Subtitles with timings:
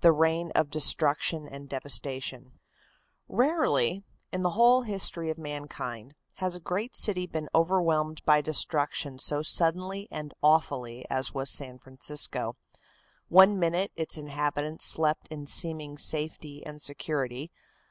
[0.00, 2.58] The Reign of Destruction and Devastation
[3.28, 4.02] Rarely,
[4.32, 9.42] in the whole history of mankind, has a great city been overwhelmed by destruction so
[9.42, 12.56] suddenly and awfully as was San Francisco.
[13.28, 17.52] One minute its inhabitants slept in seeming safety and security.